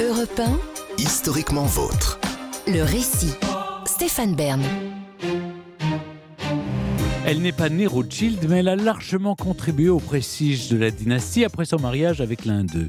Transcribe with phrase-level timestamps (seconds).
[0.00, 0.40] Europe
[0.98, 2.18] Historiquement vôtre.
[2.66, 3.32] le récit.
[3.86, 4.60] Stéphane Bern.
[7.24, 11.44] Elle n'est pas née Rothschild, mais elle a largement contribué au prestige de la dynastie
[11.44, 12.88] après son mariage avec l'un d'eux.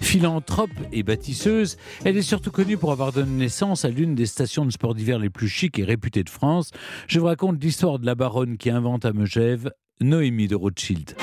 [0.00, 4.64] Philanthrope et bâtisseuse, elle est surtout connue pour avoir donné naissance à l'une des stations
[4.64, 6.70] de sport d'hiver les plus chics et réputées de France.
[7.06, 9.70] Je vous raconte l'histoire de la baronne qui invente à Megève,
[10.00, 11.16] Noémie de Rothschild.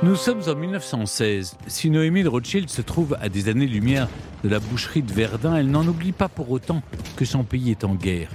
[0.00, 1.56] Nous sommes en 1916.
[1.66, 4.08] Si Noémie de Rothschild se trouve à des années-lumière
[4.44, 6.82] de la boucherie de Verdun, elle n'en oublie pas pour autant
[7.16, 8.30] que son pays est en guerre.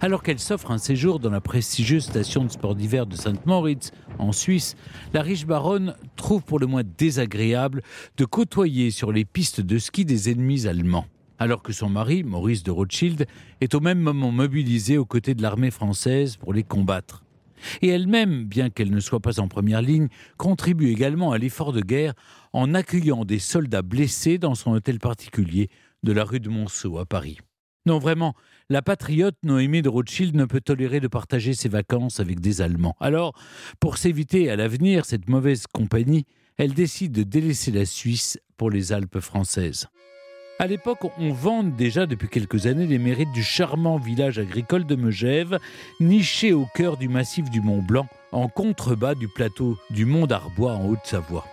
[0.00, 4.32] Alors qu'elle s'offre un séjour dans la prestigieuse station de sport d'hiver de Sainte-Moritz, en
[4.32, 4.76] Suisse,
[5.12, 7.82] la riche baronne trouve pour le moins désagréable
[8.16, 11.06] de côtoyer sur les pistes de ski des ennemis allemands.
[11.38, 13.26] Alors que son mari, Maurice de Rothschild,
[13.60, 17.23] est au même moment mobilisé aux côtés de l'armée française pour les combattre.
[17.82, 21.80] Et elle-même, bien qu'elle ne soit pas en première ligne, contribue également à l'effort de
[21.80, 22.14] guerre
[22.52, 25.68] en accueillant des soldats blessés dans son hôtel particulier
[26.02, 27.38] de la rue de Monceau à Paris.
[27.86, 28.34] Non, vraiment,
[28.70, 32.96] la patriote Noémie de Rothschild ne peut tolérer de partager ses vacances avec des Allemands.
[32.98, 33.34] Alors,
[33.78, 36.24] pour s'éviter à l'avenir cette mauvaise compagnie,
[36.56, 39.88] elle décide de délaisser la Suisse pour les Alpes françaises.
[40.60, 44.94] À l'époque, on vante déjà depuis quelques années les mérites du charmant village agricole de
[44.94, 45.58] Megève,
[45.98, 50.74] niché au cœur du massif du Mont Blanc, en contrebas du plateau du Mont d'Arbois
[50.74, 51.44] en Haute-Savoie.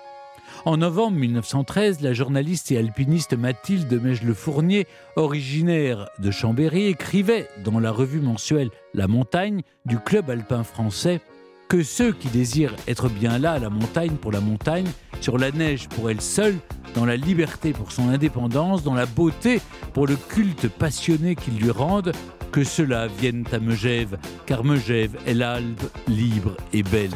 [0.66, 7.92] En novembre 1913, la journaliste et alpiniste Mathilde Mège-le-Fournier, originaire de Chambéry, écrivait dans la
[7.92, 11.22] revue mensuelle La Montagne du Club alpin français
[11.70, 14.90] que ceux qui désirent être bien là à la montagne pour la montagne,
[15.22, 16.58] sur la neige pour elle seule,
[16.96, 19.62] dans la liberté pour son indépendance, dans la beauté
[19.94, 22.12] pour le culte passionné qu'ils lui rendent,
[22.52, 27.12] que ceux-là viennent à Megève, car Megève est l'Alpe libre et belle.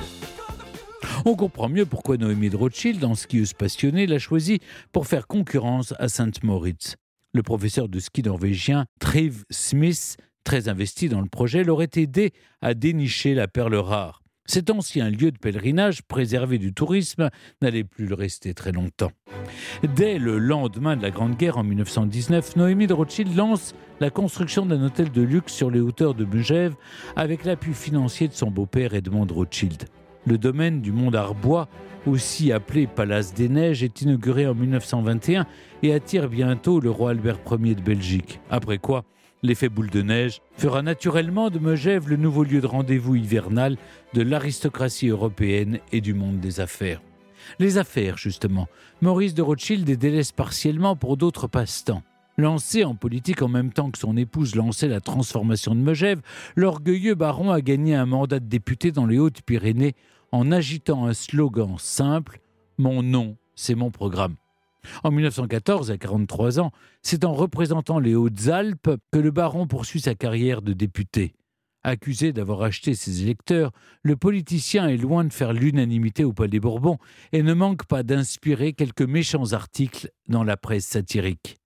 [1.26, 4.60] On comprend mieux pourquoi Noémie de Rothschild, en skieuse passionnée, l'a choisie
[4.92, 6.96] pour faire concurrence à Sainte-Moritz.
[7.34, 12.74] Le professeur de ski norvégien Triv Smith, très investi dans le projet, l'aurait aidé à
[12.74, 14.25] dénicher la perle rare.
[14.48, 17.30] Cet ancien lieu de pèlerinage préservé du tourisme
[17.64, 19.12] n'allait plus le rester très longtemps.
[19.96, 24.68] Dès le lendemain de la Grande Guerre en 1919, Noémie de Rothschild lance la construction
[24.68, 26.76] d'un hôtel de luxe sur les hauteurs de Megève
[27.16, 29.86] avec l'appui financier de son beau-père Edmond de Rothschild.
[30.28, 31.68] Le domaine du Mont d'Arbois,
[32.06, 35.48] aussi appelé Palace des Neiges, est inauguré en 1921
[35.82, 38.40] et attire bientôt le roi Albert Ier de Belgique.
[38.52, 39.06] Après quoi,
[39.46, 43.78] l'effet boule de neige fera naturellement de Megève le nouveau lieu de rendez-vous hivernal
[44.14, 47.02] de l'aristocratie européenne et du monde des affaires.
[47.60, 48.68] Les affaires, justement,
[49.02, 52.04] Maurice de Rothschild les délaisse partiellement pour d'autres passe-temps.
[52.38, 56.22] Lancé en politique en même temps que son épouse lançait la transformation de Megève,
[56.56, 59.96] l'orgueilleux baron a gagné un mandat de député dans les Hautes-Pyrénées
[60.32, 62.40] en agitant un slogan simple
[62.78, 64.36] Mon nom, c'est mon programme.
[65.04, 70.16] En 1914, à 43 ans, c'est en représentant les Hautes-Alpes que le baron poursuit sa
[70.16, 71.34] carrière de député.
[71.88, 76.98] Accusé d'avoir acheté ses électeurs, le politicien est loin de faire l'unanimité au Palais Bourbon
[77.32, 81.58] et ne manque pas d'inspirer quelques méchants articles dans la presse satirique.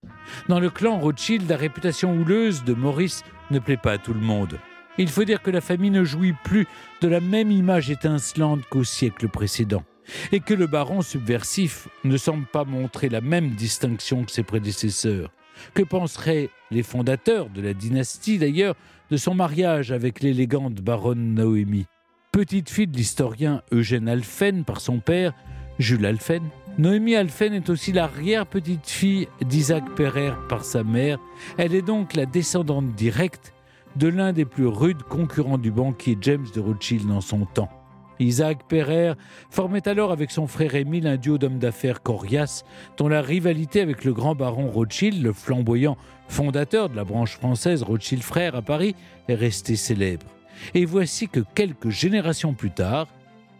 [0.49, 4.19] Dans le clan Rothschild, la réputation houleuse de Maurice ne plaît pas à tout le
[4.19, 4.59] monde.
[4.97, 6.67] Il faut dire que la famille ne jouit plus
[7.01, 9.85] de la même image étincelante qu'au siècle précédent
[10.31, 15.31] et que le baron subversif ne semble pas montrer la même distinction que ses prédécesseurs.
[15.73, 18.75] Que penseraient les fondateurs de la dynastie d'ailleurs
[19.11, 21.85] de son mariage avec l'élégante baronne Noémie
[22.31, 25.33] Petite fille de l'historien Eugène Alphen par son père,
[25.79, 26.43] Jules Alphen,
[26.77, 31.17] Noémie Alphen est aussi l'arrière-petite-fille d'Isaac Pereire par sa mère.
[31.57, 33.53] Elle est donc la descendante directe
[33.95, 37.78] de l'un des plus rudes concurrents du banquier James de Rothschild dans son temps.
[38.19, 39.15] Isaac Pereire
[39.49, 42.63] formait alors avec son frère Émile un duo d'hommes d'affaires coriaces
[42.97, 45.97] dont la rivalité avec le grand baron Rothschild, le flamboyant
[46.27, 48.95] fondateur de la branche française Rothschild Frères à Paris,
[49.27, 50.25] est restée célèbre.
[50.73, 53.07] Et voici que quelques générations plus tard,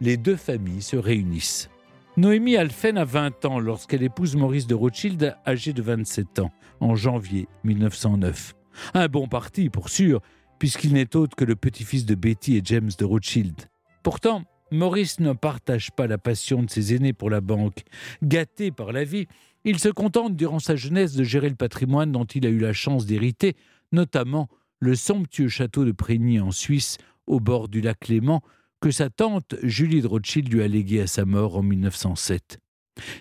[0.01, 1.69] les deux familles se réunissent.
[2.17, 6.51] Noémie Alphen a 20 ans lorsqu'elle épouse Maurice de Rothschild, âgé de 27 ans,
[6.81, 8.55] en janvier 1909.
[8.93, 10.21] Un bon parti, pour sûr,
[10.57, 13.69] puisqu'il n'est autre que le petit-fils de Betty et James de Rothschild.
[14.03, 17.83] Pourtant, Maurice ne partage pas la passion de ses aînés pour la banque.
[18.23, 19.27] Gâté par la vie,
[19.65, 22.73] il se contente durant sa jeunesse de gérer le patrimoine dont il a eu la
[22.73, 23.55] chance d'hériter,
[23.91, 24.47] notamment
[24.79, 26.97] le somptueux château de Prégny en Suisse,
[27.27, 28.41] au bord du lac Léman,
[28.79, 32.59] que sa tante Julie de Rothschild lui a légué à sa mort en 1907.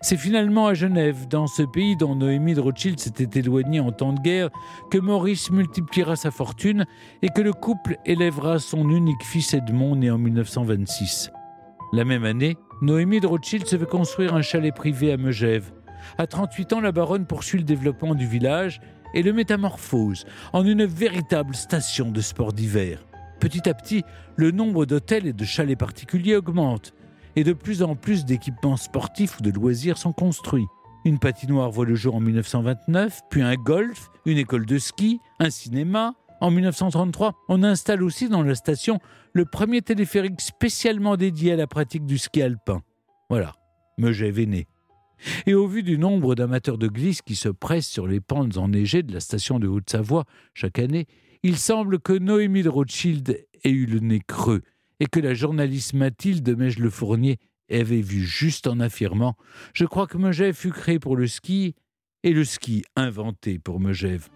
[0.00, 4.12] C'est finalement à Genève, dans ce pays dont Noémie de Rothschild s'était éloignée en temps
[4.12, 4.50] de guerre,
[4.90, 6.86] que Maurice multipliera sa fortune
[7.22, 11.30] et que le couple élèvera son unique fils Edmond né en 1926.
[11.92, 15.72] La même année, Noémie de Rothschild se fait construire un chalet privé à Megève.
[16.16, 18.80] À 38 ans, la baronne poursuit le développement du village
[19.14, 23.04] et le métamorphose en une véritable station de sport d'hiver.
[23.40, 24.04] Petit à petit,
[24.36, 26.92] le nombre d'hôtels et de chalets particuliers augmente
[27.38, 30.66] et de plus en plus d'équipements sportifs ou de loisirs sont construits.
[31.04, 35.48] Une patinoire voit le jour en 1929, puis un golf, une école de ski, un
[35.48, 36.14] cinéma.
[36.40, 38.98] En 1933, on installe aussi dans la station
[39.34, 42.82] le premier téléphérique spécialement dédié à la pratique du ski alpin.
[43.30, 43.52] Voilà,
[43.98, 44.66] Megève est né.
[45.46, 49.04] Et au vu du nombre d'amateurs de glisse qui se pressent sur les pentes enneigées
[49.04, 50.24] de la station de Haute-Savoie
[50.54, 51.06] chaque année,
[51.44, 54.62] il semble que Noémie de Rothschild ait eu le nez creux
[55.00, 57.38] et que la journaliste Mathilde Mège-Le Fournier
[57.70, 59.36] avait vu juste en affirmant
[59.74, 61.74] Je crois que Megève fut créé pour le ski
[62.22, 64.28] et le ski inventé pour Megève.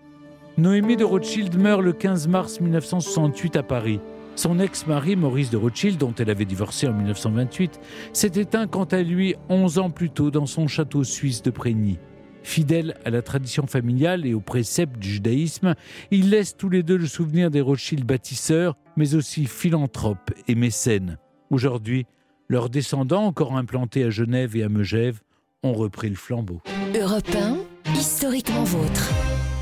[0.58, 4.00] Noémie de Rothschild meurt le 15 mars 1968 à Paris.
[4.36, 7.80] Son ex-mari, Maurice de Rothschild, dont elle avait divorcé en 1928,
[8.12, 11.98] s'est éteint quant à lui 11 ans plus tôt dans son château suisse de Prégny.
[12.42, 15.74] Fidèle à la tradition familiale et aux préceptes du judaïsme,
[16.10, 21.18] ils laissent tous les deux le souvenir des Rothschild bâtisseurs, mais aussi philanthropes et mécènes.
[21.50, 22.06] Aujourd'hui,
[22.48, 25.20] leurs descendants, encore implantés à Genève et à Megève,
[25.62, 26.60] ont repris le flambeau.
[26.94, 29.31] Europe 1, historiquement vôtre.